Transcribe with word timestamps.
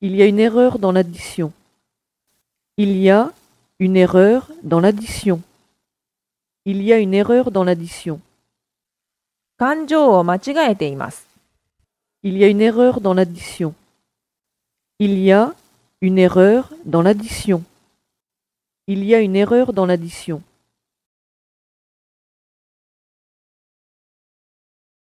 Il 0.00 0.16
y 0.16 0.22
a 0.22 0.26
une 0.26 0.40
erreur 0.40 0.78
dans 0.78 0.92
l'addition. 0.92 1.52
Il 2.78 2.96
y 2.96 3.10
a 3.10 3.32
une 3.78 3.98
erreur 3.98 4.50
dans 4.62 4.80
l'addition. 4.80 5.42
Il 6.64 6.82
y 6.82 6.90
a 6.90 6.98
une 6.98 7.12
erreur 7.12 7.50
dans 7.50 7.64
l'addition. 7.64 8.18
Il 12.22 12.38
y 12.38 12.44
a 12.44 12.48
une 12.48 12.62
erreur 12.62 13.02
dans 13.02 13.12
l'addition. 13.12 13.74
Il 14.98 15.18
y 15.18 15.30
a 15.30 15.52
une 16.00 16.18
erreur 16.18 16.72
dans 16.86 17.02
l'addition. 17.02 17.62
Il 18.86 19.04
y 19.04 19.14
a 19.14 19.20
une 19.20 19.36
erreur 19.36 19.74
dans 19.74 19.84
l'addition. 19.84 20.42